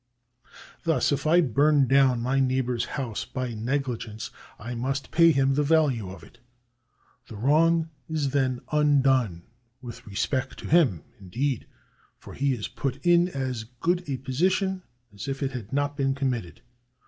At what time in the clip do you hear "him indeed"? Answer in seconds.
10.69-11.67